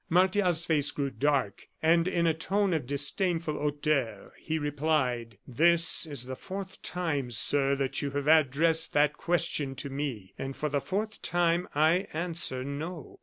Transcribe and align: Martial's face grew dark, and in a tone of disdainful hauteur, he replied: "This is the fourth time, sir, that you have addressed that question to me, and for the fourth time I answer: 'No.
Martial's 0.09 0.65
face 0.65 0.89
grew 0.89 1.11
dark, 1.11 1.67
and 1.79 2.07
in 2.07 2.25
a 2.25 2.33
tone 2.33 2.73
of 2.73 2.87
disdainful 2.87 3.53
hauteur, 3.53 4.33
he 4.39 4.57
replied: 4.57 5.37
"This 5.47 6.07
is 6.07 6.25
the 6.25 6.35
fourth 6.35 6.81
time, 6.81 7.29
sir, 7.29 7.75
that 7.75 8.01
you 8.01 8.09
have 8.09 8.27
addressed 8.27 8.93
that 8.93 9.13
question 9.15 9.75
to 9.75 9.91
me, 9.91 10.33
and 10.39 10.55
for 10.55 10.69
the 10.69 10.81
fourth 10.81 11.21
time 11.21 11.67
I 11.75 12.07
answer: 12.13 12.63
'No. 12.63 13.19